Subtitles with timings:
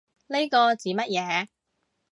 [0.29, 1.47] 呢個指乜嘢